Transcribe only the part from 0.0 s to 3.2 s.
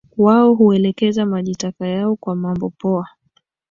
Wao huelekeza maji taka yao kwa mambo poa